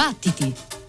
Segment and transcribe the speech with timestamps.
[0.00, 0.79] Battiti!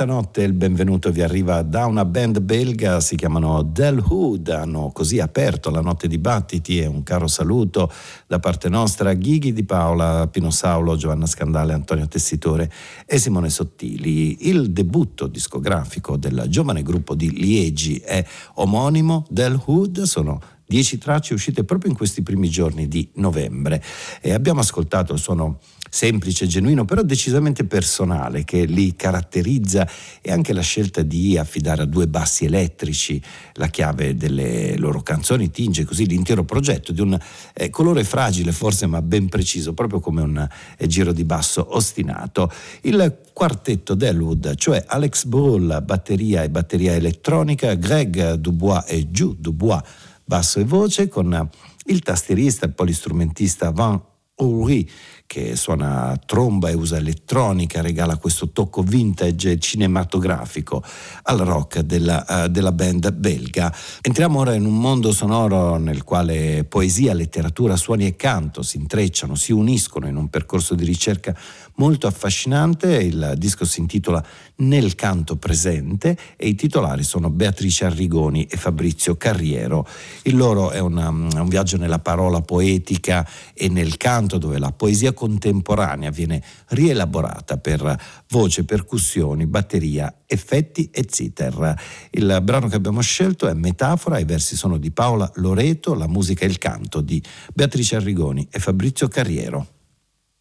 [0.00, 4.90] Questa notte il benvenuto vi arriva da una band belga, si chiamano Del Hood, hanno
[4.94, 7.92] così aperto la notte dibattiti e un caro saluto
[8.26, 12.72] da parte nostra Ghighi di Paola, Pino Saulo, Giovanna Scandale, Antonio Tessitore
[13.04, 14.48] e Simone Sottili.
[14.48, 18.24] Il debutto discografico del giovane gruppo di Liegi è
[18.54, 23.82] omonimo Del Hood, sono dieci tracce uscite proprio in questi primi giorni di novembre
[24.20, 25.58] e abbiamo ascoltato il suono
[25.90, 29.88] semplice, genuino, però decisamente personale che li caratterizza
[30.22, 33.20] e anche la scelta di affidare a due bassi elettrici
[33.54, 37.18] la chiave delle loro canzoni tinge così l'intero progetto di un
[37.52, 42.48] eh, colore fragile forse ma ben preciso, proprio come un eh, giro di basso ostinato.
[42.82, 49.82] Il quartetto Delwood, cioè Alex Ball, batteria e batteria elettronica, Greg Dubois e Jude Dubois,
[50.30, 51.50] basso e voce, con
[51.86, 54.00] il tastierista e polistrumentista Van
[54.36, 54.88] Uri
[55.26, 60.84] che suona tromba e usa elettronica, regala questo tocco vintage cinematografico
[61.22, 63.72] al rock della, uh, della, band belga.
[64.02, 69.34] Entriamo ora in un mondo sonoro nel quale poesia, letteratura, suoni e canto si intrecciano,
[69.34, 71.36] si uniscono in un percorso di ricerca
[71.80, 72.96] molto affascinante.
[72.96, 74.22] Il disco si intitola
[74.56, 79.88] Nel canto presente e i titolari sono Beatrice Arrigoni e Fabrizio Carriero.
[80.24, 85.14] Il loro è una, un viaggio nella parola poetica e nel canto dove la poesia
[85.14, 87.98] contemporanea viene rielaborata per
[88.28, 91.74] voce, percussioni, batteria, effetti e zither.
[92.10, 96.44] Il brano che abbiamo scelto è Metafora, i versi sono di Paola Loreto, la musica
[96.44, 97.22] e il canto di
[97.54, 99.66] Beatrice Arrigoni e Fabrizio Carriero.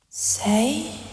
[0.09, 1.08] Sei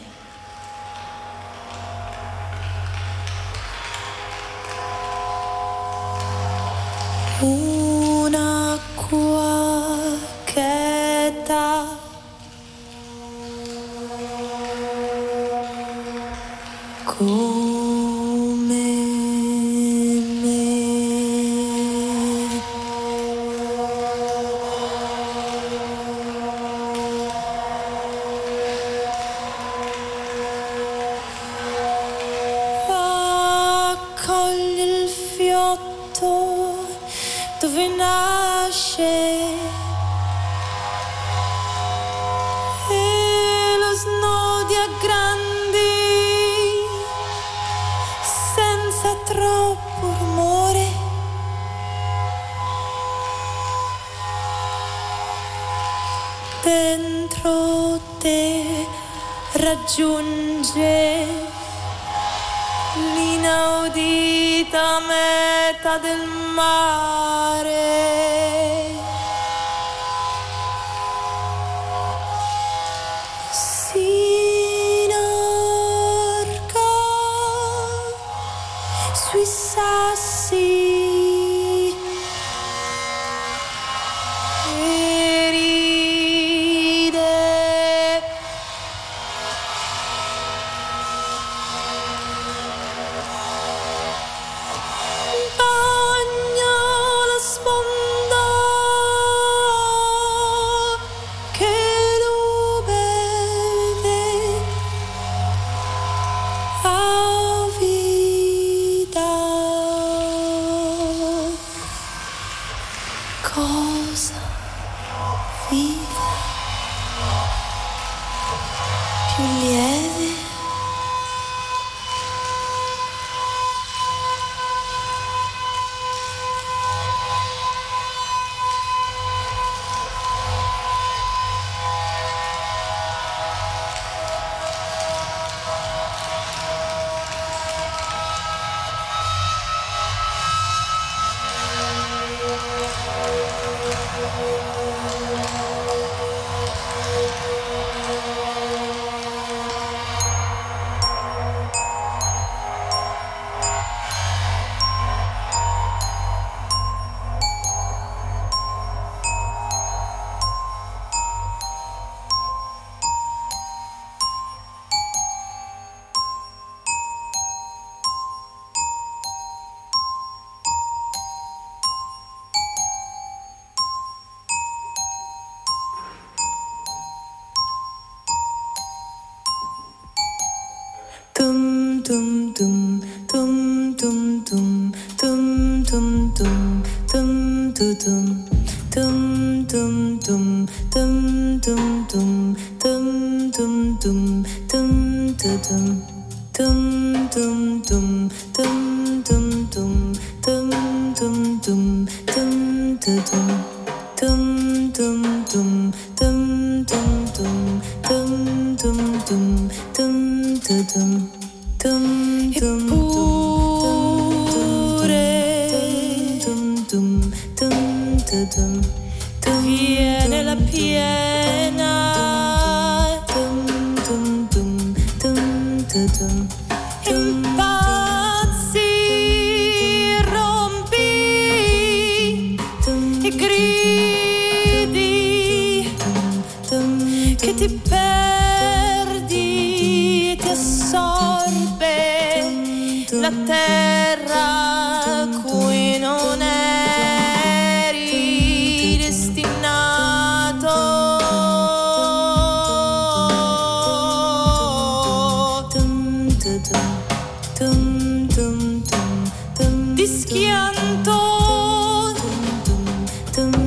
[17.19, 17.66] cool.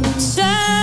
[0.02, 0.79] time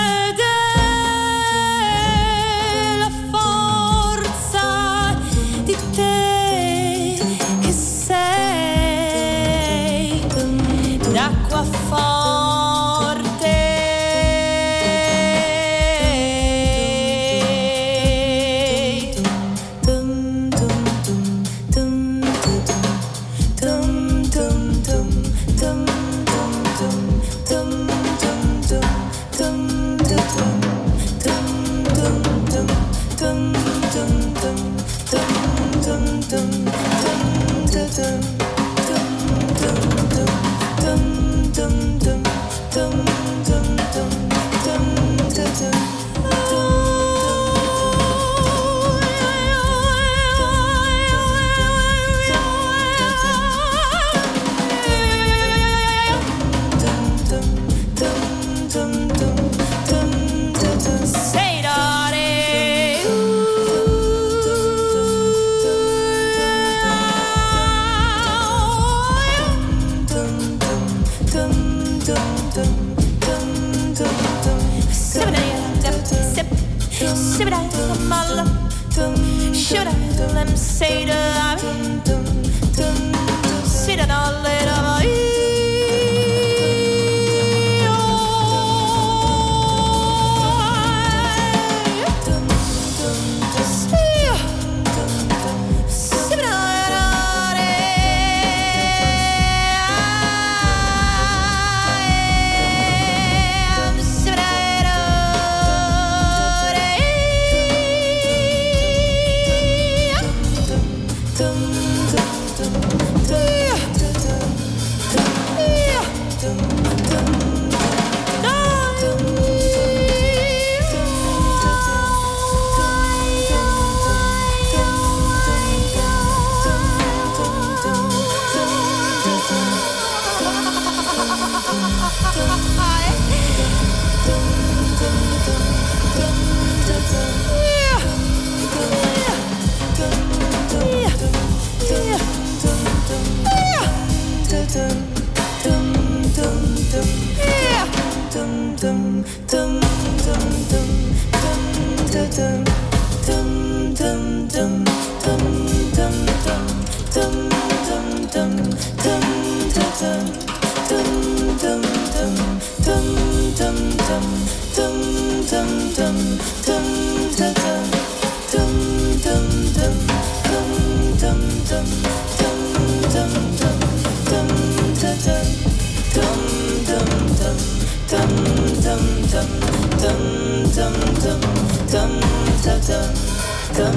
[183.77, 183.93] dum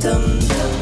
[0.00, 0.79] dum dum.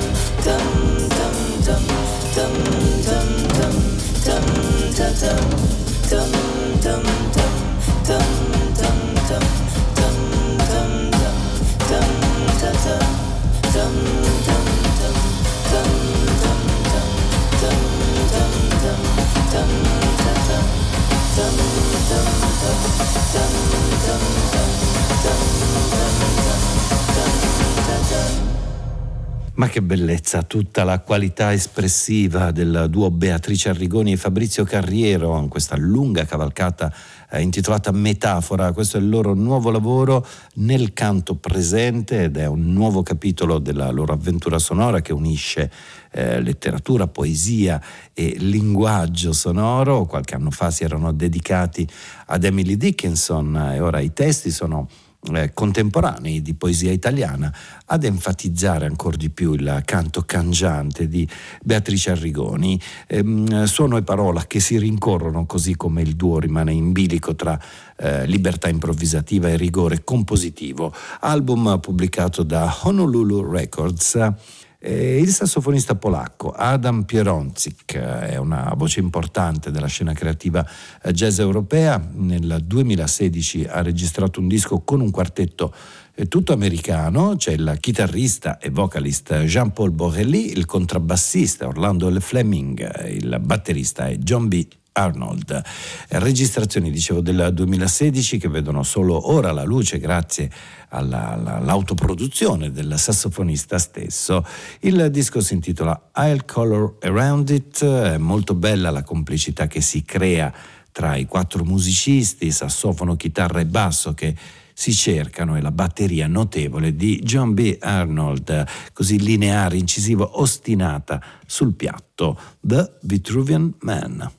[29.58, 35.48] Ma che bellezza, tutta la qualità espressiva del duo Beatrice Arrigoni e Fabrizio Carriero in
[35.48, 36.94] questa lunga cavalcata
[37.28, 38.70] eh, intitolata Metafora.
[38.72, 40.24] Questo è il loro nuovo lavoro
[40.54, 45.72] nel canto presente ed è un nuovo capitolo della loro avventura sonora che unisce
[46.12, 47.82] eh, letteratura, poesia
[48.14, 50.06] e linguaggio sonoro.
[50.06, 51.84] Qualche anno fa si erano dedicati
[52.26, 54.88] ad Emily Dickinson e ora i testi sono
[55.32, 57.52] eh, contemporanei di poesia italiana
[57.87, 61.28] ad enfatizzare ancora di più il canto cangiante di
[61.62, 62.80] Beatrice Arrigoni.
[63.06, 67.58] Ehm, suono e parola che si rincorrono così come il duo rimane in bilico tra
[67.96, 70.94] eh, libertà improvvisativa e rigore compositivo.
[71.20, 74.32] Album pubblicato da Honolulu Records.
[74.80, 80.64] Eh, il sassofonista polacco Adam Pieronzik è una voce importante della scena creativa
[81.02, 82.00] eh, jazz europea.
[82.12, 85.75] Nel 2016 ha registrato un disco con un quartetto
[86.14, 92.20] eh, tutto americano, c'è il chitarrista e vocalist Jean-Paul Borrelli, il contrabbassista Orlando L.
[92.20, 94.64] Fleming, il batterista è John B.
[94.98, 95.62] Arnold.
[96.08, 100.50] Registrazioni, dicevo, del 2016 che vedono solo ora la luce grazie
[100.90, 104.44] alla, alla, all'autoproduzione del sassofonista stesso.
[104.80, 110.02] Il disco si intitola I'll Color Around It, è molto bella la complicità che si
[110.02, 110.52] crea
[110.90, 114.34] tra i quattro musicisti, sassofono, chitarra e basso che
[114.78, 117.78] si cercano e la batteria notevole di John B.
[117.80, 124.38] Arnold, così lineare, incisivo, ostinata sul piatto, The Vitruvian Man.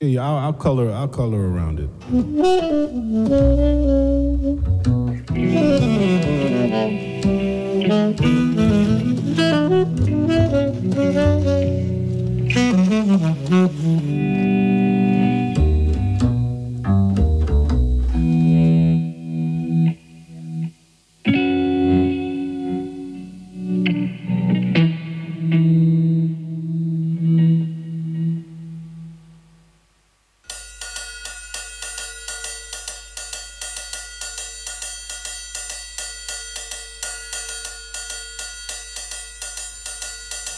[0.00, 0.90] Yeah, I'll, I'll color.
[0.90, 1.88] I'll color around it.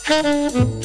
[0.09, 0.75] MUZIEK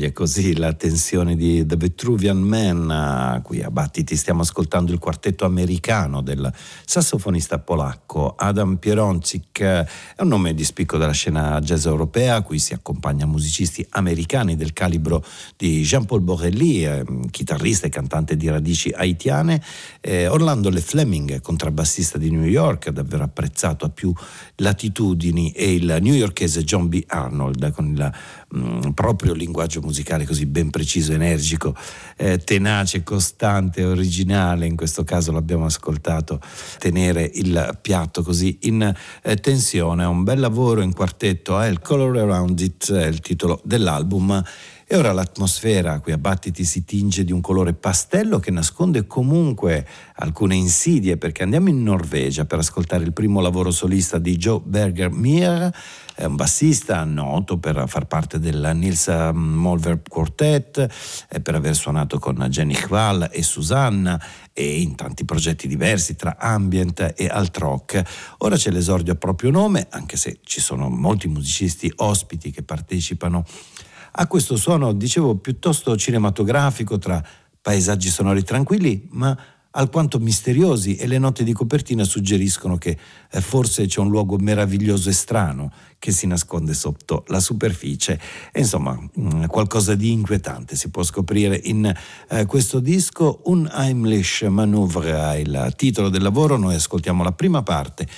[0.00, 3.40] scioglie così la tensione di The Vitruvian Man.
[3.42, 6.50] Qui a Battiti stiamo ascoltando il quartetto americano del
[6.84, 9.60] sassofonista polacco Adam Pieroncik.
[9.60, 9.86] È
[10.20, 14.72] un nome di spicco della scena jazz europea, a cui si accompagna musicisti americani del
[14.72, 15.22] calibro
[15.56, 19.62] di Jean-Paul Borrelli, eh, chitarrista e cantante di radici haitiane,
[20.00, 24.12] eh, Orlando Le Fleming, contrabbassista di New York, davvero apprezzato a più
[24.56, 27.04] latitudini, e il newyorkese John B.
[27.06, 28.12] Arnold con il
[28.48, 29.88] mh, proprio linguaggio musicale
[30.26, 31.74] così ben preciso, energico,
[32.16, 36.40] eh, tenace, costante, originale, in questo caso l'abbiamo ascoltato,
[36.78, 42.18] tenere il piatto così in eh, tensione, un bel lavoro in quartetto, eh, il Color
[42.18, 44.42] Around It è il titolo dell'album.
[44.92, 49.86] E ora l'atmosfera qui a Battiti si tinge di un colore pastello che nasconde comunque
[50.16, 55.10] alcune insidie perché andiamo in Norvegia per ascoltare il primo lavoro solista di Joe Berger
[55.10, 55.72] Mier,
[56.20, 60.86] è un bassista noto per far parte del Nils Molver Quartet,
[61.40, 67.14] per aver suonato con Jenny Hval e Susanna e in tanti progetti diversi tra ambient
[67.16, 68.02] e alt rock.
[68.38, 73.42] Ora c'è l'esordio a proprio nome, anche se ci sono molti musicisti ospiti che partecipano
[74.12, 77.24] ha questo suono, dicevo, piuttosto cinematografico tra
[77.62, 79.34] paesaggi sonori tranquilli, ma
[79.72, 82.96] alquanto misteriosi e le note di copertina suggeriscono che
[83.30, 88.18] eh, forse c'è un luogo meraviglioso e strano che si nasconde sotto la superficie.
[88.52, 91.92] E, insomma, mh, mm, qualcosa di inquietante si può scoprire in
[92.28, 93.42] eh, questo disco.
[93.44, 98.08] Un Heimlich Manoeuvre il titolo del lavoro, noi ascoltiamo la prima parte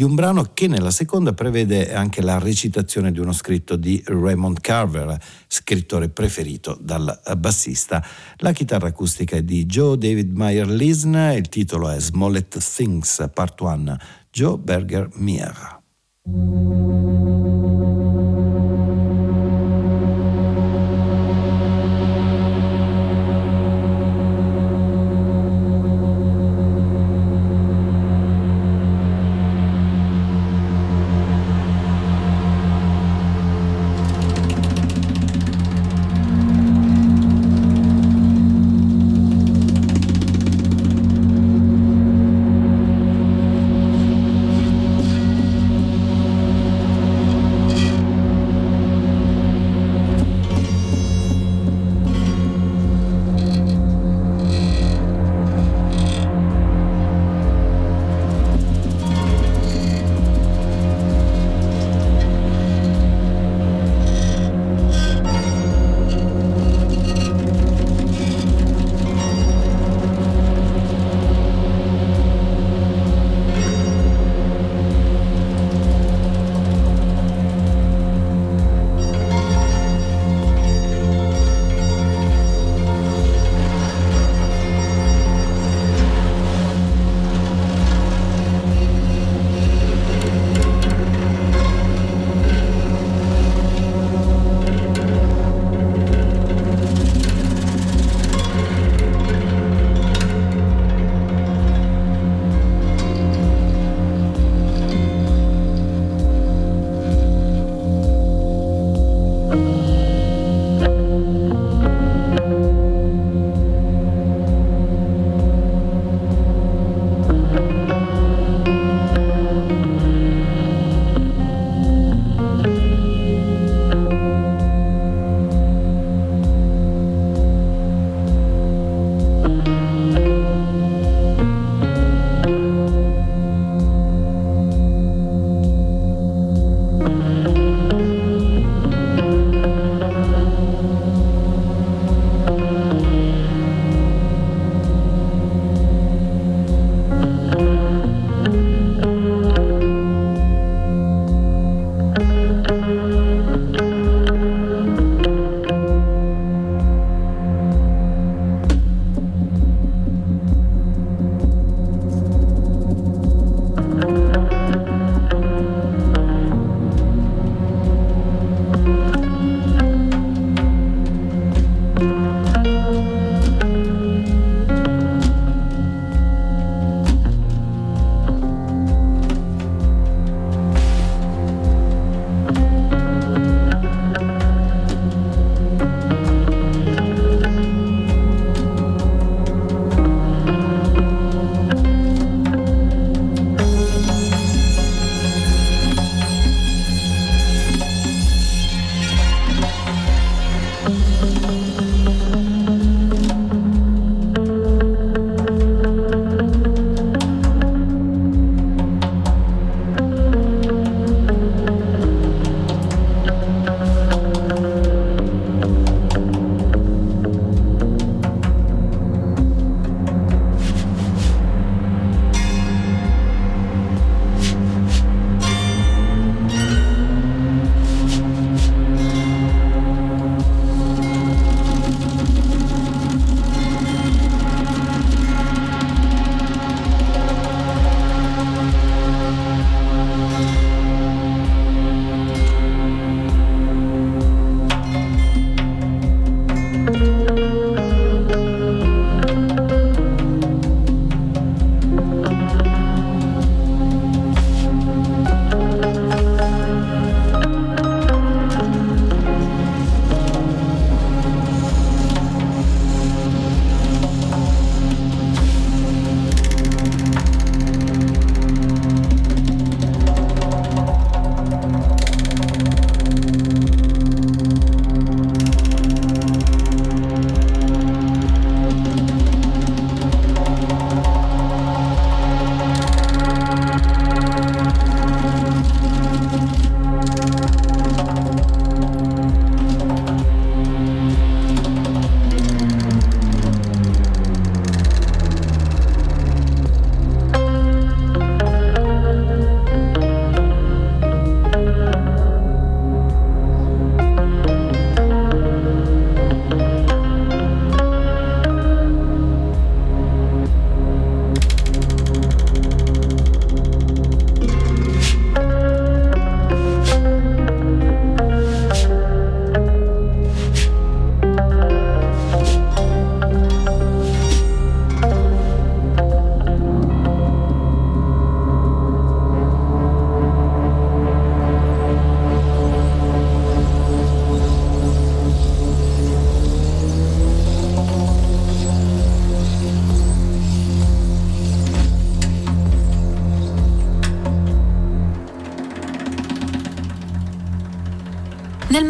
[0.00, 4.58] di un brano che nella seconda prevede anche la recitazione di uno scritto di Raymond
[4.62, 5.14] Carver,
[5.46, 8.02] scrittore preferito dal bassista.
[8.36, 13.60] La chitarra acustica è di Joe David Meyer Lisna, il titolo è Smollett Things Part
[13.60, 13.96] 1,
[14.30, 15.82] Joe Berger Miera.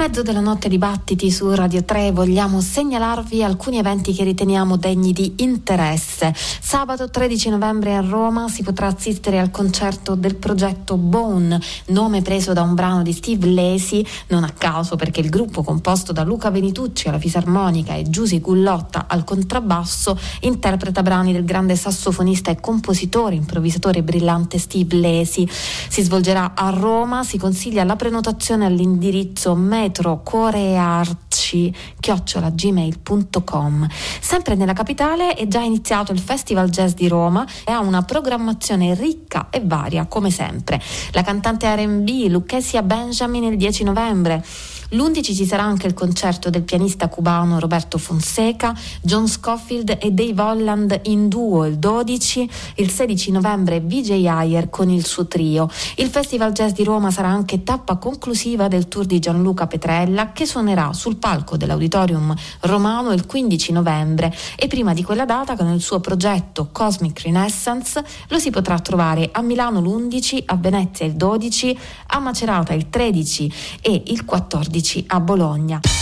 [0.01, 5.13] Mezzo della notte di battiti su Radio 3 vogliamo segnalarvi alcuni eventi che riteniamo degni
[5.13, 6.20] di interesse.
[6.35, 12.53] Sabato 13 novembre a Roma si potrà assistere al concerto del progetto Bone, nome preso
[12.53, 16.51] da un brano di Steve Lacy, non a caso perché il gruppo composto da Luca
[16.51, 23.35] Venitucci alla fisarmonica e Giusy Gullotta al contrabbasso interpreta brani del grande sassofonista e compositore,
[23.35, 25.49] improvvisatore brillante Steve Lacy.
[25.49, 33.89] Si svolgerà a Roma, si consiglia la prenotazione all'indirizzo metrocorearci chiocciolagmail.com
[34.21, 38.95] sempre nella capitale è già iniziato il Festival Jazz di Roma e ha una programmazione
[38.95, 40.81] ricca e varia come sempre.
[41.13, 44.45] La cantante R&B Lucchesia Benjamin il 10 novembre
[44.93, 50.43] l'11 ci sarà anche il concerto del pianista cubano Roberto Fonseca, John Scofield e Dave
[50.43, 55.69] Holland in duo il 12, il 16 novembre VJ Ayer con il suo trio.
[55.97, 60.45] Il Festival Jazz di Roma sarà anche tappa conclusiva del tour di Gianluca Petrella che
[60.45, 65.81] suonerà sul palco dell'Auditorium Romano il 15 novembre e prima di quella data con il
[65.81, 71.79] suo progetto Cosmic Renaissance lo si potrà trovare a Milano l'11, a Venezia il 12,
[72.09, 76.00] a Macerata il 13 e il 14 a Bologna.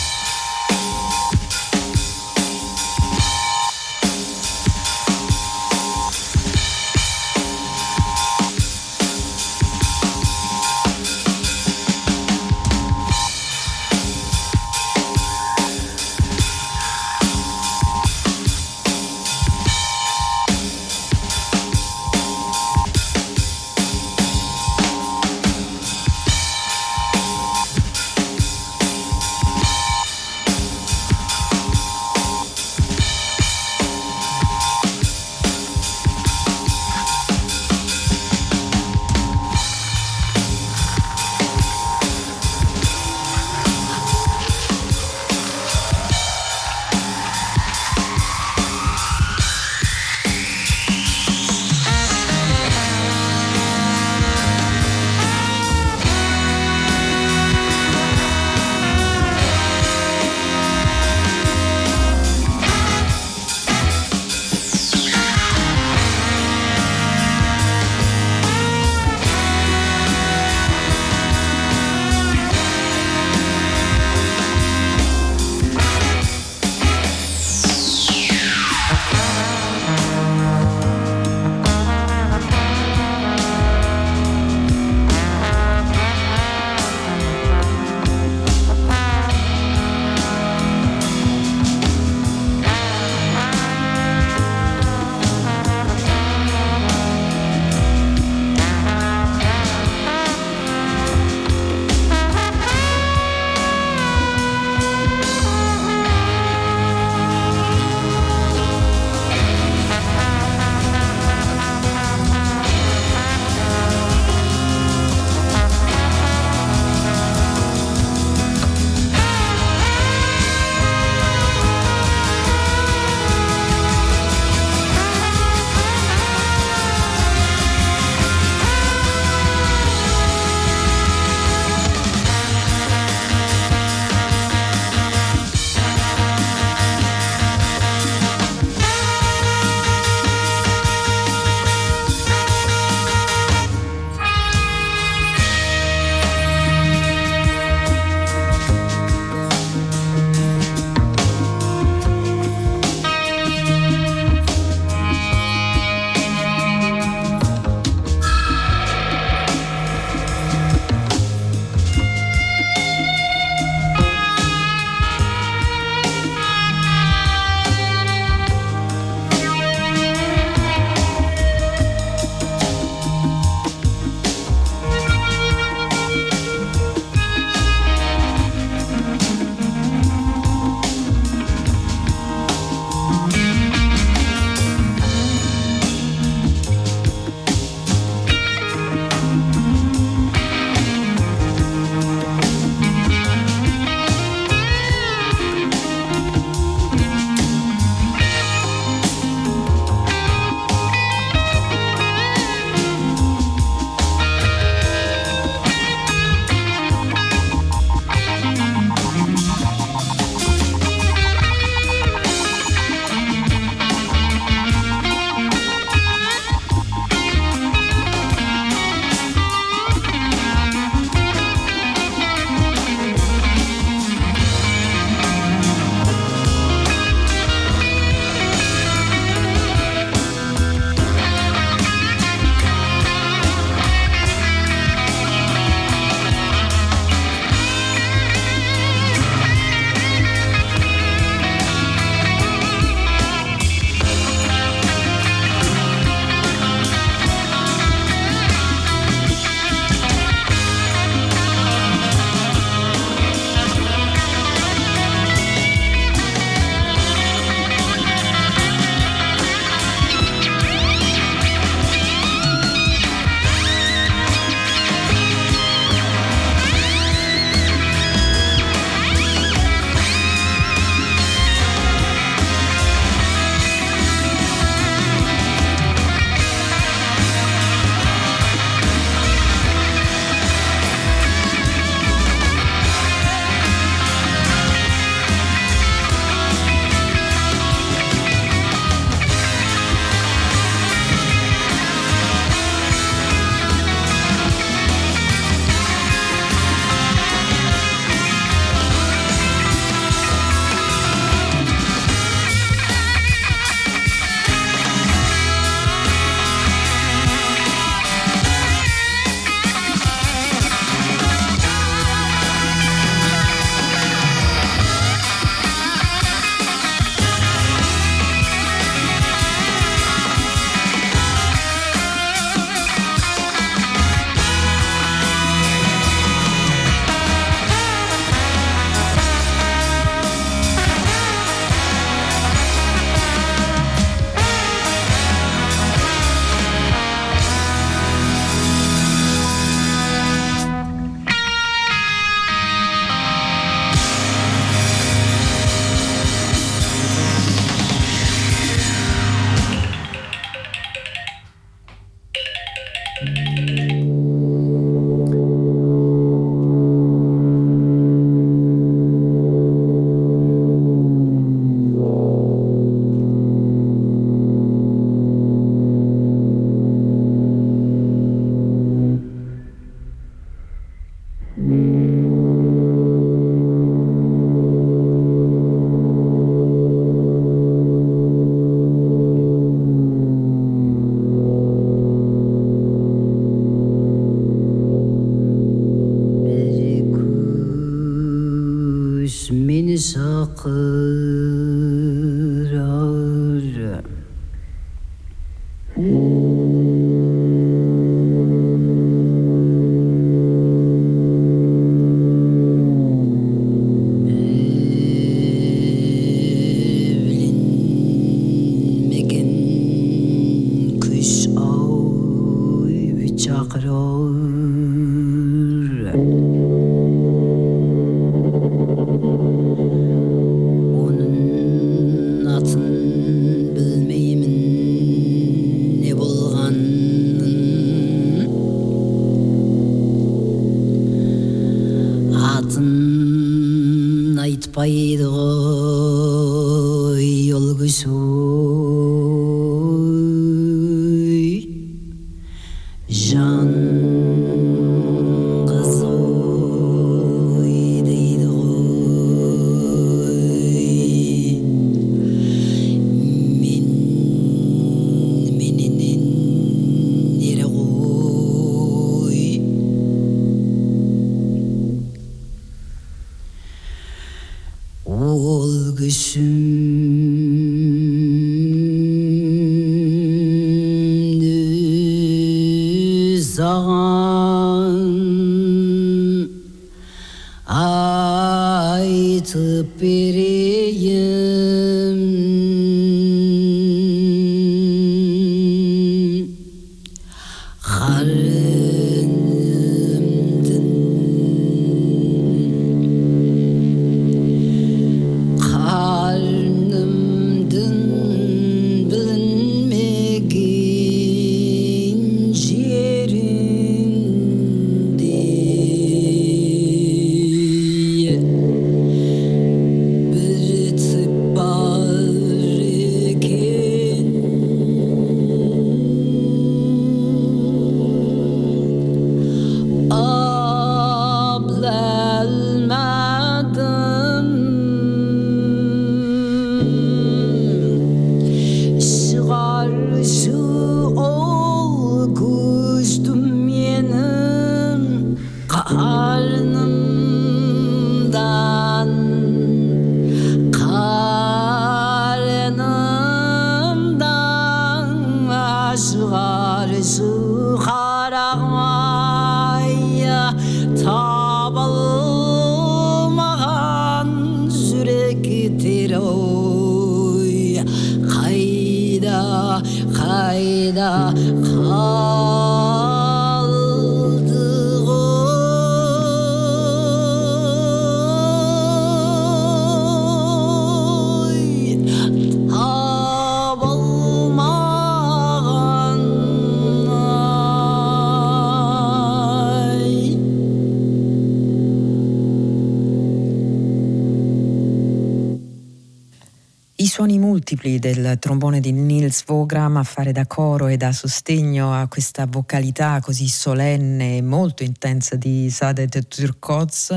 [587.78, 592.46] Multipli del trombone di Nils Vogram a fare da coro e da sostegno a questa
[592.46, 597.16] vocalità così solenne e molto intensa di Sadet Turkoz,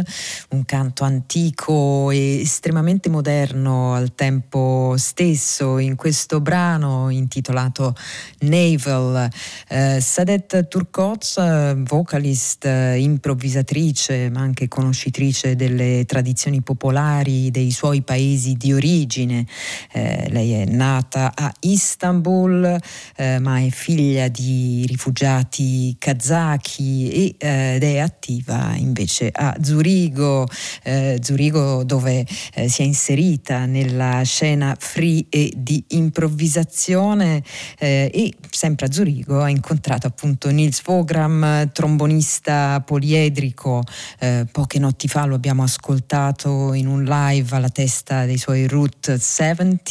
[0.61, 7.95] un canto antico e estremamente moderno al tempo stesso in questo brano intitolato
[8.41, 9.27] Naval.
[9.67, 18.53] Eh, Sadet Turkoz, eh, vocalist, improvvisatrice ma anche conoscitrice delle tradizioni popolari dei suoi paesi
[18.53, 19.45] di origine.
[19.91, 22.79] Eh, lei è nata a Istanbul,
[23.15, 30.47] eh, ma è figlia di rifugiati kazaki eh, ed è attiva invece a Zurigo,
[30.83, 37.43] eh, Zurigo dove eh, si è inserita nella scena free e di improvvisazione
[37.77, 43.83] eh, e sempre a Zurigo ha incontrato appunto Nils Vogram, trombonista poliedrico.
[44.19, 49.17] Eh, poche notti fa lo abbiamo ascoltato in un live alla testa dei suoi Route
[49.17, 49.89] 70.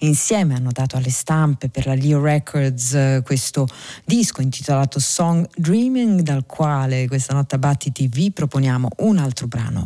[0.00, 3.66] Insieme hanno dato alle stampe per la Leo Records eh, questo
[4.04, 9.85] disco intitolato Song Dreaming, dal quale questa notte a Battiti vi proponiamo un altro brano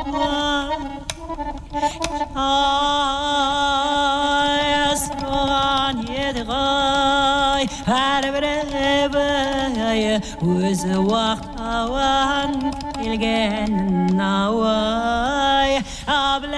[13.11, 16.51] يلقان النواي قبل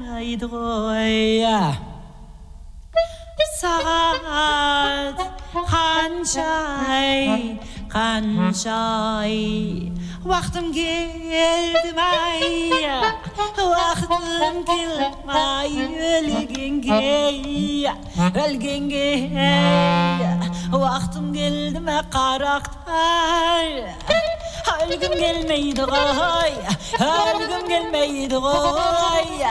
[0.00, 1.46] ما يدغوي
[3.60, 5.20] ساعات
[5.66, 7.56] خانشاي
[7.90, 9.92] خانشاي
[10.26, 12.98] وقتم geldi maya
[13.56, 15.72] Vaktim gelmay
[16.14, 17.86] ölgengey
[18.44, 19.20] Ölgengey
[20.82, 23.68] Vaktim geldi me karaktay
[24.82, 26.52] هالقم قلمي دغاي
[27.00, 29.46] هالقم قلمي دغاي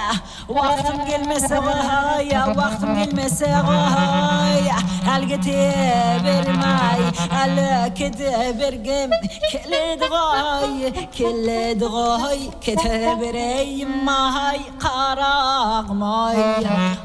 [0.49, 4.71] وقت من المسغاي وقت من المسغاي
[5.05, 7.01] هالقتيب الماي
[7.31, 9.11] هالكتب رقم
[9.51, 11.47] كل دغاي كل
[11.79, 12.51] دغاي.
[12.61, 16.55] كتب ري ماي قراغ ماي.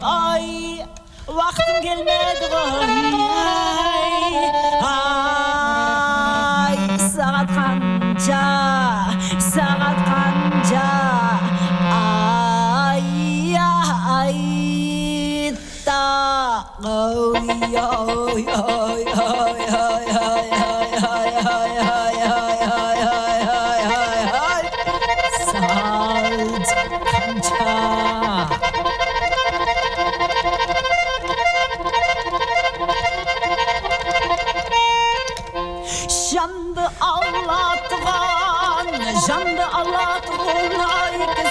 [0.02, 0.86] آي
[1.28, 3.26] وقت من المدغاي
[8.26, 10.90] ganja, sangat ganja.
[12.90, 13.86] Ayah,
[14.26, 15.54] ayah,
[16.82, 17.38] oh,
[17.70, 19.65] yo, yo.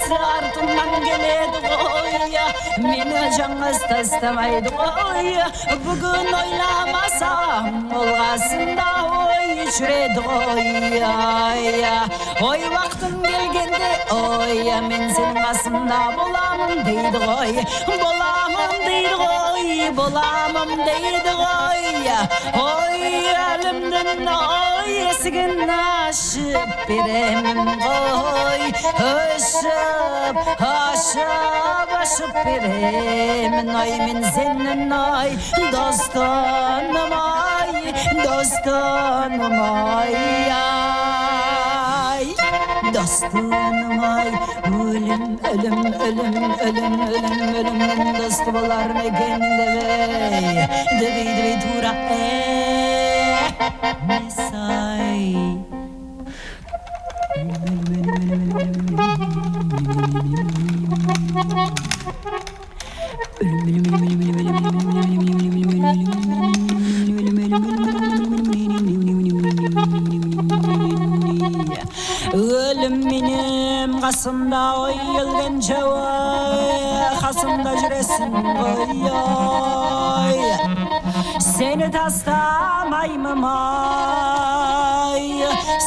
[0.10, 2.46] سررت من قليد غوية
[2.78, 5.46] من جنس تستمعيد غوية
[5.86, 8.86] بقول لا مصام والغسنة
[9.28, 12.02] ويشرد غوية
[12.42, 13.76] وي وقت قلقند
[14.12, 22.20] اويا من زين مصنع بلامن ديد غوية بلامن ديد غوية بلامن ديد غوية
[22.56, 27.80] اويا Ömrümden ayesigen aşıp biremim.
[27.80, 35.30] Koy Hışıp haşıp aşıp biremin ay Min senin ay
[35.72, 37.94] dostanım ay
[38.24, 40.16] Dostanım ay
[40.54, 42.26] ay.
[42.94, 44.28] Dostanım ay
[44.66, 47.56] Ölüm ölüm ölüm ölüm ölüm.
[47.56, 50.68] Ölümden dostu olar megendeve
[51.02, 52.95] Devi devi dura ey
[54.08, 55.36] mesai
[72.34, 74.94] Ölüm benim kasımda oy
[77.82, 78.96] cüresin oy
[81.40, 82.65] Seni tastar
[83.06, 85.22] daimim ay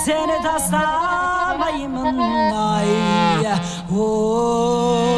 [0.05, 2.19] Seni taslamayımın
[2.53, 2.89] ay.
[3.99, 5.09] Oy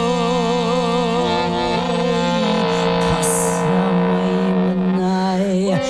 [3.01, 5.81] taslamayımın ay.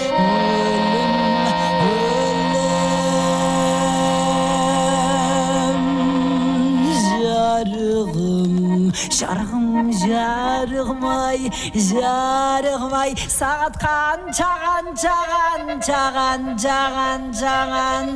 [7.61, 11.51] Ölüm ölüm Şarığım şarığım ay
[11.91, 13.15] Şarığım ay.
[13.17, 14.10] Saat kaç?
[15.01, 18.09] жаған жаған жаған жаған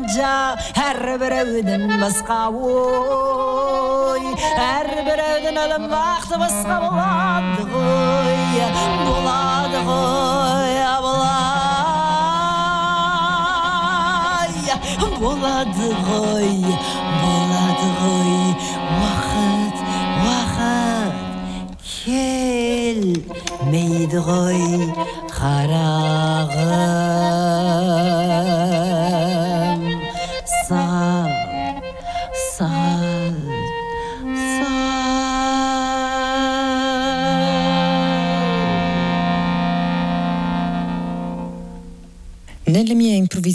[0.85, 4.25] әр біреудің басқа ой
[4.65, 8.37] әр біреудің әлем уақыты басқа болады ғой
[9.09, 11.95] болады ғой абылай
[15.23, 16.51] болады ғой
[17.25, 18.35] болады ғой
[18.99, 19.77] уақыт
[20.27, 21.15] уақыт
[22.05, 23.39] келмейді
[24.29, 24.61] ғой
[25.33, 26.14] қара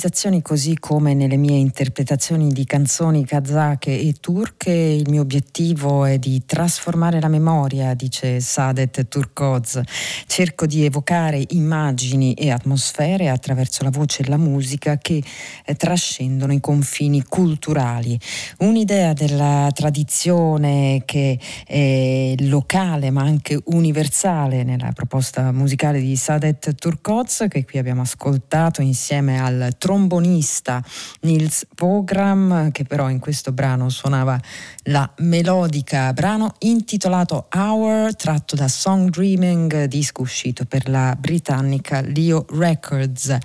[0.09, 6.17] improvvisazioni, così come nelle mie interpretazioni di canzoni kazake e turche, il mio obiettivo è
[6.17, 9.79] di trasformare la memoria, dice Sadet Turkoz.
[10.25, 15.23] Cerco di evocare immagini e atmosfere attraverso la voce e la musica che
[15.65, 18.19] eh, trascendono i confini culturali.
[18.59, 27.45] Un'idea della tradizione che è locale ma anche universale nella proposta musicale di Sadet Turkoz,
[27.47, 30.81] che qui abbiamo ascoltato insieme al trombonista
[31.21, 34.39] Nils Pogram che però in questo brano suonava
[34.83, 42.45] la melodica, brano intitolato Hour tratto da Song Dreaming, disco uscito per la britannica Leo
[42.51, 43.35] Records.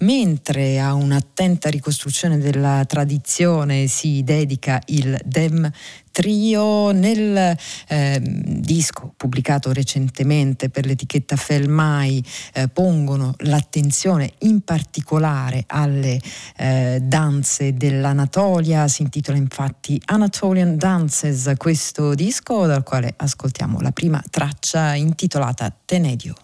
[0.00, 5.70] Mentre a un'attenta ricostruzione della tradizione si dedica il Dem
[6.10, 7.56] trio nel
[7.88, 16.20] eh, disco pubblicato recentemente per l'etichetta Felmai eh, pongono l'attenzione in particolare alle
[16.56, 18.88] eh, danze dell'Anatolia.
[18.88, 26.34] Si intitola infatti Anatolian Dances questo disco dal quale ascoltiamo la prima traccia intitolata Tenedio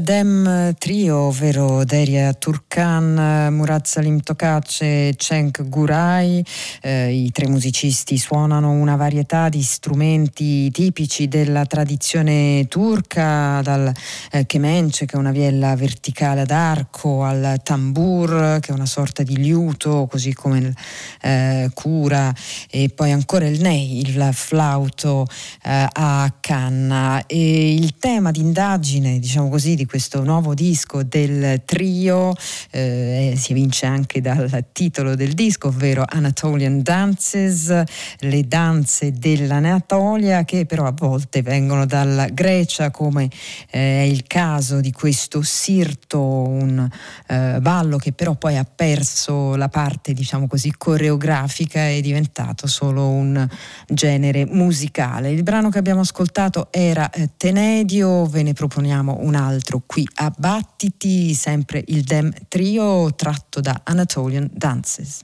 [0.00, 6.44] Dem Trio, ovvero Deria Turkan, Murad Salim Tokace e Cenk Gurai,
[6.82, 13.92] eh, i tre musicisti suonano una varietà di strumenti tipici della tradizione turca, dal
[14.32, 19.22] eh, kemence, che è una viella verticale ad arco, al tambur, che è una sorta
[19.22, 20.74] di liuto, così come il
[21.20, 22.34] eh, cura,
[22.68, 25.26] e poi ancora il ney, il flauto
[25.62, 27.24] eh, a canna.
[27.26, 32.34] E il tema d'indagine, diciamo diciamo così, di questo nuovo disco del trio,
[32.70, 37.82] eh, si evince anche dal titolo del disco, ovvero Anatolian Dances,
[38.18, 43.28] le danze dell'Anatolia, che però a volte vengono dalla Grecia, come
[43.70, 46.88] eh, è il caso di questo Sirto, un
[47.28, 52.66] eh, ballo che però poi ha perso la parte, diciamo così, coreografica e è diventato
[52.66, 53.46] solo un
[53.86, 55.30] genere musicale.
[55.30, 60.32] Il brano che abbiamo ascoltato era eh, Tenedio, ve ne proponiamo un altro qui a
[60.36, 65.20] Battiti, sempre il Dem Trio tratto da Anatolian Dances.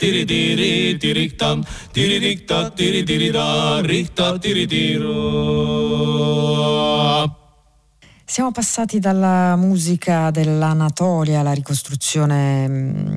[0.00, 5.18] Rikta tiri tiri tiriktam tiri rikta tiri tiri da rikta tiri tiro
[8.24, 13.09] Siamo passati dalla musica dell'Anatolia alla ricostruzione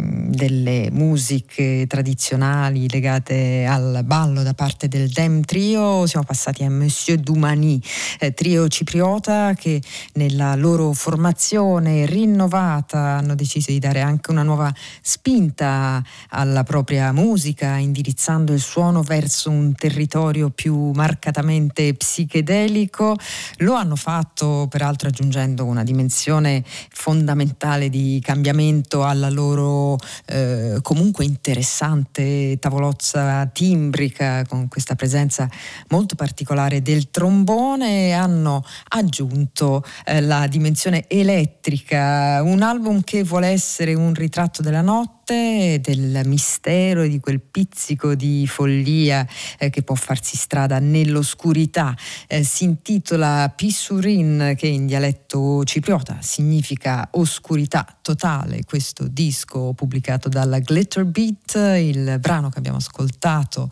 [0.43, 7.17] delle musiche tradizionali legate al ballo da parte del Dem Trio, siamo passati a Monsieur
[7.17, 7.81] Dumani,
[8.19, 9.81] eh, trio cipriota che
[10.15, 17.77] nella loro formazione rinnovata hanno deciso di dare anche una nuova spinta alla propria musica,
[17.77, 23.15] indirizzando il suono verso un territorio più marcatamente psichedelico.
[23.59, 29.97] Lo hanno fatto peraltro raggiungendo una dimensione fondamentale di cambiamento alla loro
[30.33, 35.47] eh, comunque interessante tavolozza timbrica con questa presenza
[35.89, 43.93] molto particolare del trombone hanno aggiunto eh, la dimensione elettrica, un album che vuole essere
[43.93, 49.25] un ritratto della notte notte, del mistero e di quel pizzico di follia
[49.57, 51.95] eh, che può farsi strada nell'oscurità.
[52.27, 58.63] Eh, si intitola Pissurin, che in dialetto cipriota significa oscurità totale.
[58.65, 63.69] Questo disco pubblicato dalla Glitter Beat, il brano che abbiamo ascoltato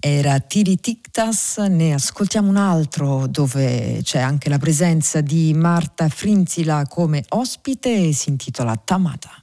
[0.00, 7.24] era Tiritiktas, ne ascoltiamo un altro dove c'è anche la presenza di Marta Frinzila come
[7.28, 9.42] ospite e si intitola Tamata.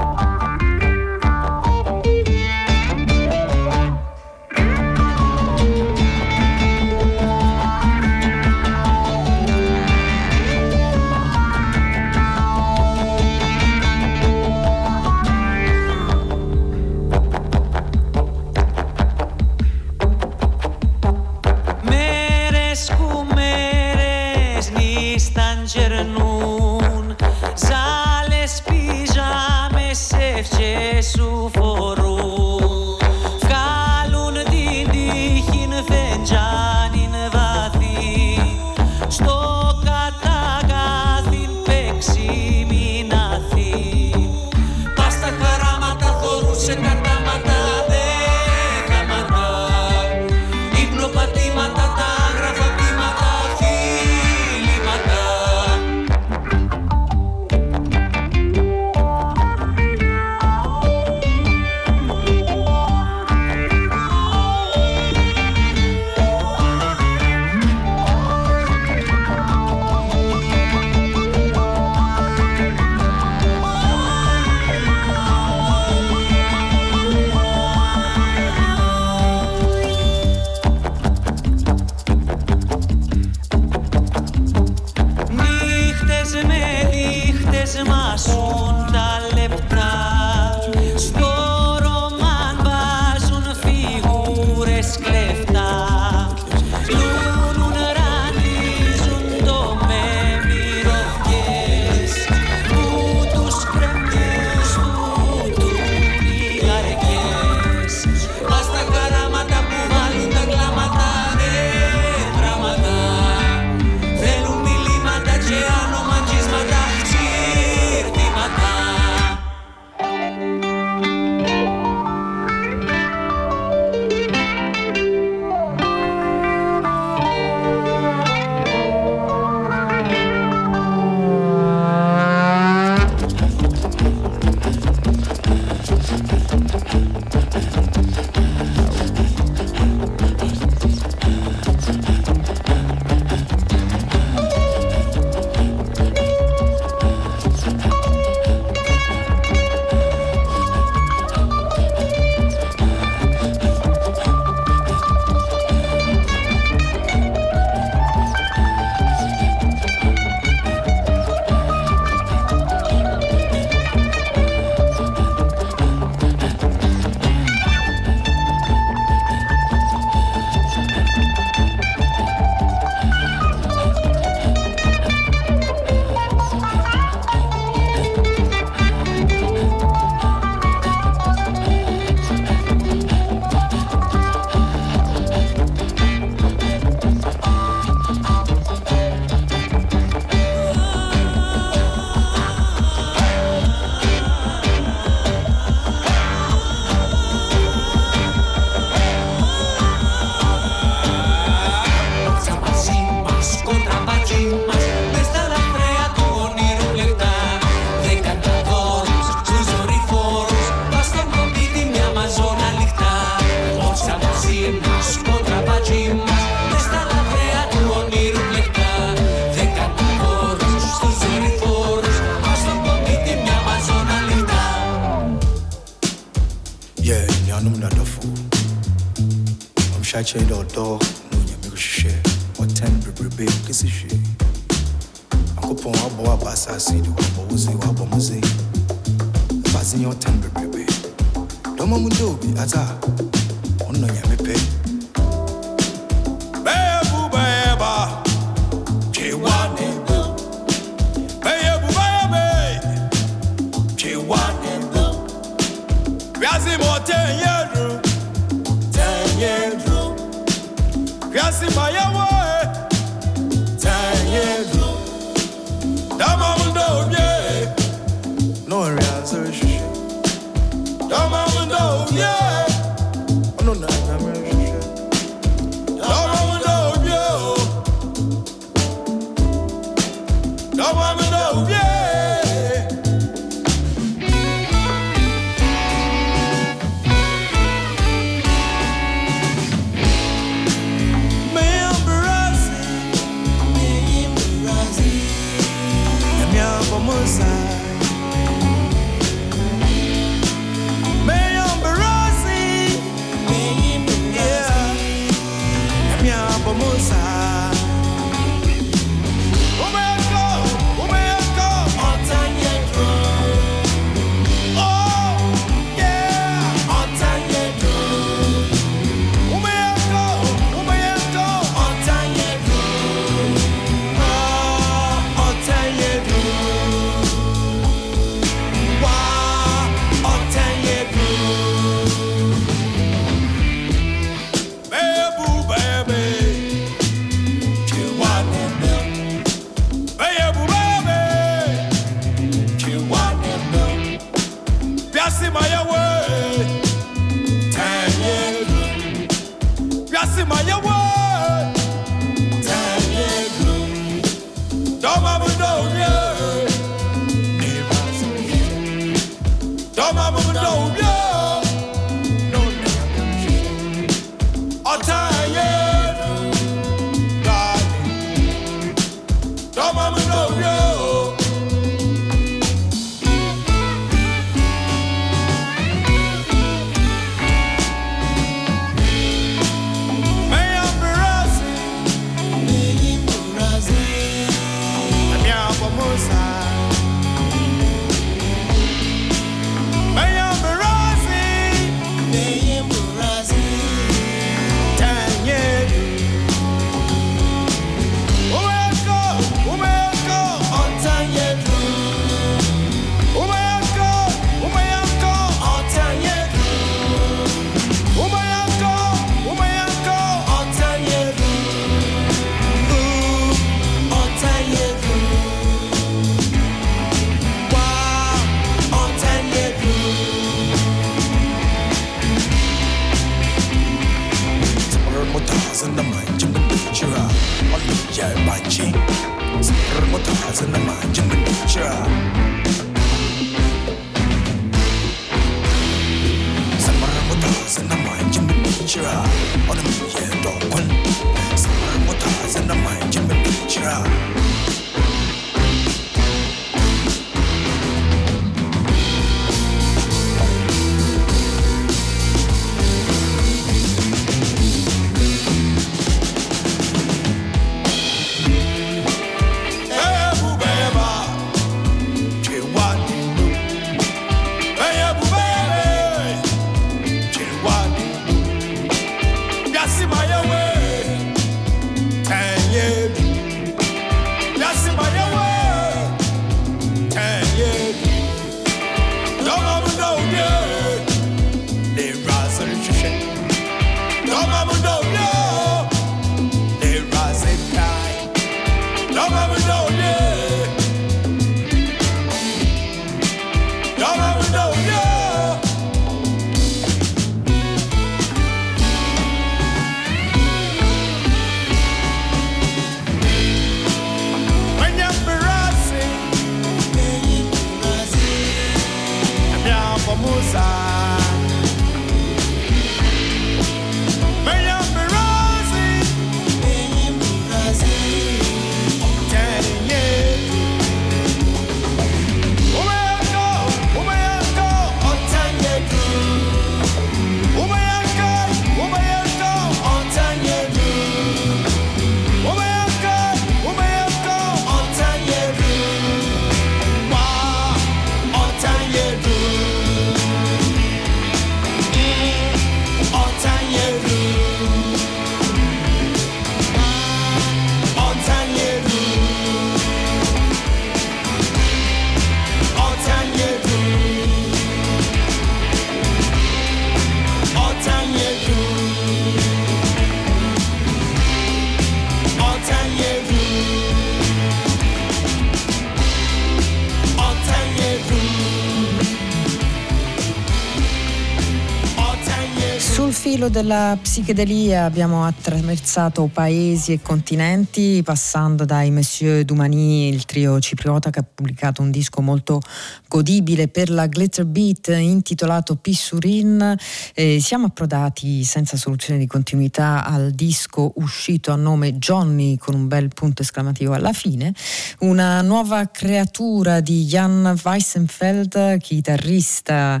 [573.50, 581.18] della psichedelia abbiamo attraversato paesi e continenti, passando dai Monsieur Dumani, il trio cipriota che
[581.18, 582.60] ha pubblicato un disco molto
[583.08, 586.76] godibile per la Glitter Beat intitolato Pissurin.
[587.14, 592.86] Eh, siamo approdati senza soluzione di continuità al disco uscito a nome Johnny con un
[592.86, 594.54] bel punto esclamativo alla fine,
[595.00, 600.00] una nuova creatura di Jan Weissenfeld, chitarrista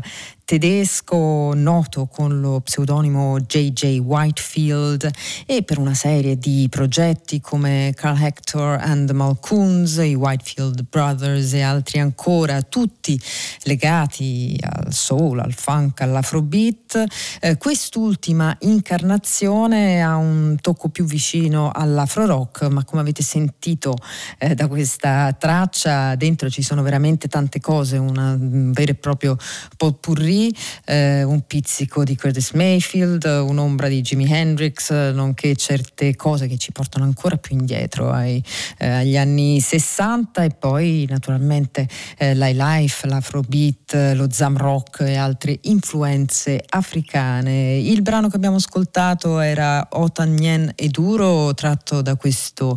[0.50, 4.00] tedesco noto con lo pseudonimo J.J.
[4.00, 5.08] Whitefield
[5.46, 11.54] e per una serie di progetti come Carl Hector and the Malcoons, i Whitefield Brothers
[11.54, 13.20] e altri ancora, tutti
[13.62, 17.04] legati al soul, al funk, all'afrobeat.
[17.40, 23.96] Eh, quest'ultima incarnazione ha un tocco più vicino all'afro rock, ma come avete sentito
[24.38, 29.36] eh, da questa traccia, dentro ci sono veramente tante cose, un vero e proprio
[29.76, 36.58] potpourri eh, un pizzico di Curtis Mayfield, un'ombra di Jimi Hendrix, nonché certe cose che
[36.58, 38.42] ci portano ancora più indietro ai,
[38.78, 40.09] eh, agli anni 60
[40.42, 41.88] e poi naturalmente
[42.18, 47.76] eh, l'highlife, l'afrobeat, lo zam rock e altre influenze africane.
[47.76, 52.76] Il brano che abbiamo ascoltato era Otanyen e Duro, tratto da questo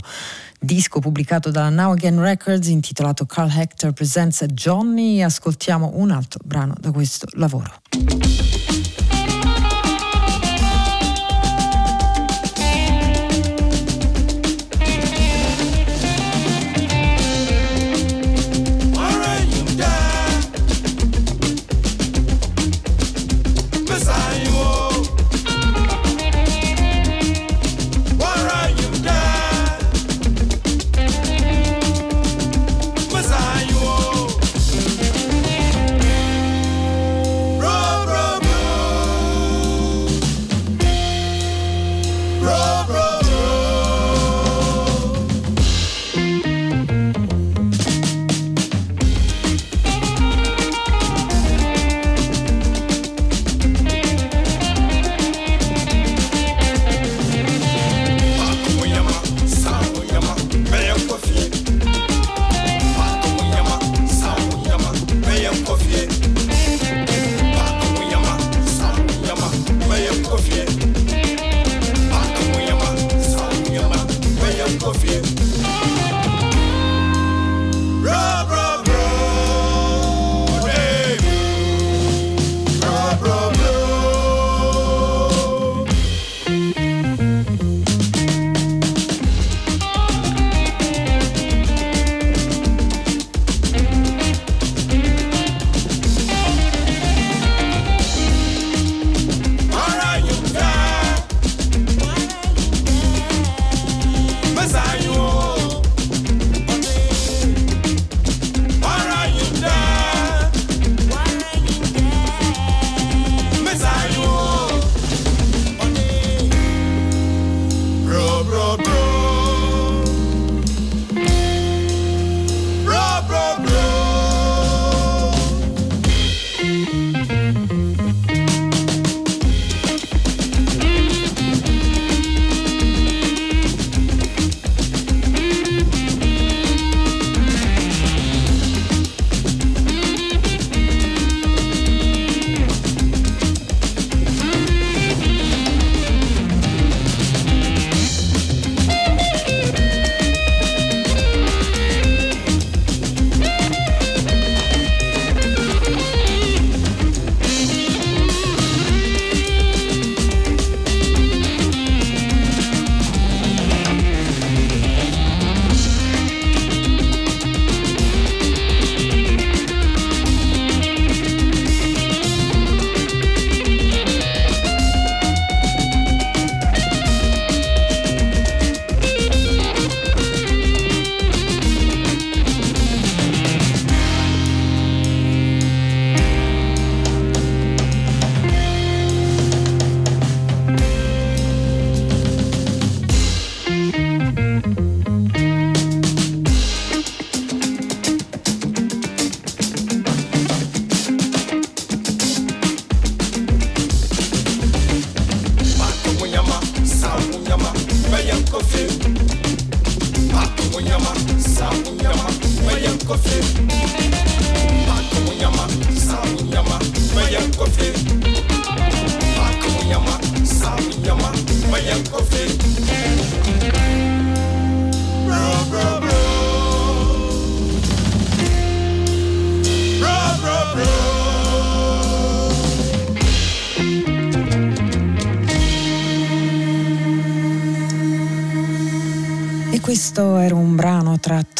[0.59, 5.21] disco pubblicato dalla Now Again Records intitolato Carl Hector Presents Johnny.
[5.21, 7.81] Ascoltiamo un altro brano da questo lavoro.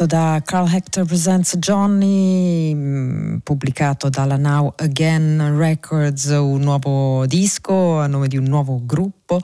[0.03, 7.99] Tratto da Carl Hector Presents Johnny, mh, pubblicato dalla Now Again Records, un nuovo disco
[7.99, 9.39] a nome di un nuovo gruppo.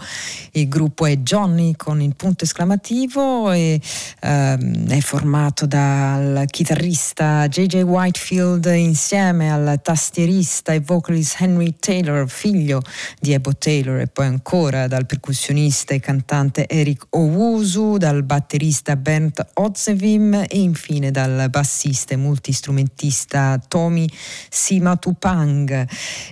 [0.52, 3.80] Il gruppo è Johnny con il punto esclamativo e
[4.22, 12.82] ehm, è formato dal chitarrista JJ Whitefield insieme al tastierista e vocalist Henry Taylor, figlio
[13.20, 19.46] di Ebo Taylor, e poi ancora dal percussionista e cantante Eric Owusu, dal batterista Bernd
[19.54, 24.08] Otzevim e infine dal bassista e multistrumentista Tommy
[24.50, 25.88] Simatupang.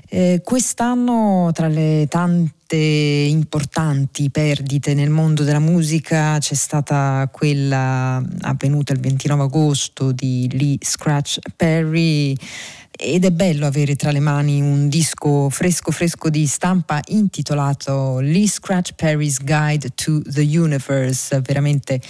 [0.09, 6.37] Eh, quest'anno tra le tante importanti perdite nel mondo della musica.
[6.39, 12.35] C'è stata quella avvenuta il 29 agosto di Lee Scratch Perry.
[12.99, 18.47] Ed è bello avere tra le mani un disco fresco fresco di stampa intitolato Lee
[18.47, 22.01] Scratch Perry's Guide to the Universe, veramente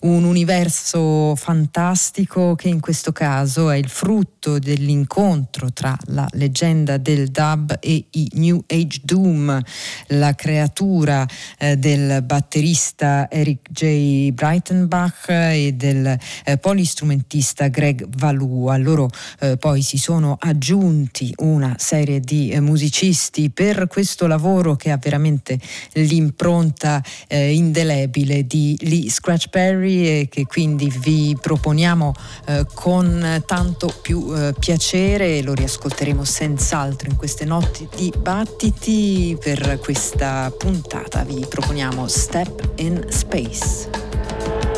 [0.00, 7.28] un universo fantastico che in questo caso è il frutto dell'incontro tra la leggenda del
[7.28, 9.60] dub e i New Age Doom,
[10.08, 11.26] la creatura
[11.58, 14.30] eh, del batterista Eric J.
[14.30, 18.66] Breitenbach e del eh, polistrumentista Greg Valou.
[18.68, 19.10] A loro
[19.40, 24.96] eh, poi si sono aggiunti una serie di eh, musicisti per questo lavoro che ha
[24.96, 25.58] veramente
[25.92, 32.12] l'impronta eh, indelebile di Lee Scratch Perry e che quindi vi proponiamo
[32.46, 39.36] eh, con tanto più eh, piacere, lo riascolteremo senz'altro in queste notti di battiti.
[39.38, 44.69] Per questa puntata vi proponiamo Step in Space.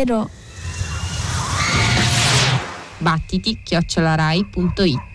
[0.00, 0.30] ゼロ
[3.02, 5.09] battiti chiocciolarai.it